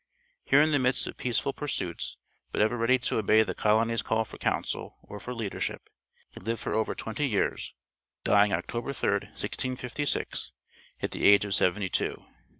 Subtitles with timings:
[0.43, 2.17] Here in the midst of peaceful pursuits,
[2.51, 5.91] but ever ready to obey the colony's call for counsel or for leadership,
[6.31, 7.75] he lived for over twenty years,
[8.23, 10.53] dying October 3, 1656,
[11.03, 12.25] at the age of seventy two.